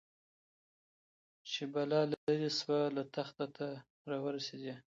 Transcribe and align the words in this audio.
چي 1.49 1.61
بلا 1.73 2.01
ليري 2.11 2.49
سوه 2.59 2.79
له 2.95 3.03
تخته 3.15 3.45
ته 3.55 3.67
راورسېدې 4.09 4.75